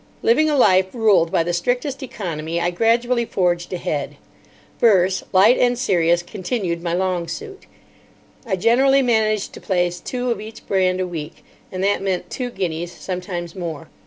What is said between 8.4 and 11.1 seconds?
I generally managed to place two of each brand a